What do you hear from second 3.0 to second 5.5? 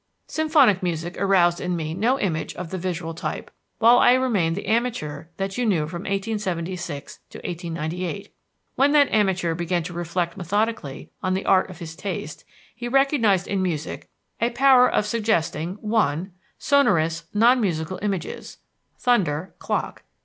type while I remained the amateur